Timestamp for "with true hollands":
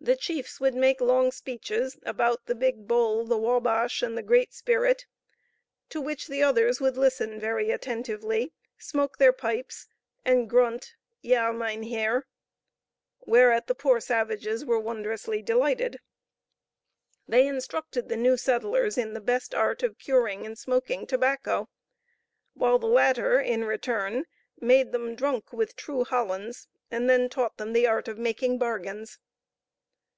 25.52-26.68